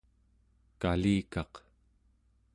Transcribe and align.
kalikaq 0.81 1.53